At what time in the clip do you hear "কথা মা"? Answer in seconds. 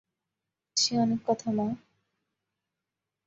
1.27-1.67